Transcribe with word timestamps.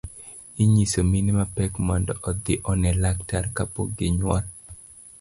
Inyiso 0.63 0.99
mine 1.11 1.31
mapek 1.39 1.71
mondo 1.87 2.13
odhi 2.29 2.53
one 2.71 2.89
laktar 3.01 3.45
kapok 3.55 3.87
ginyuol. 3.97 4.45